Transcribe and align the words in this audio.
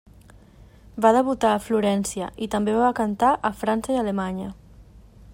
Va 1.05 1.09
debutar 1.17 1.51
a 1.57 1.59
Florència, 1.65 2.29
i 2.45 2.47
també 2.55 2.75
va 2.85 2.89
cantar 3.01 3.33
a 3.51 3.55
França 3.59 3.95
i 3.97 3.99
Alemanya. 4.05 4.49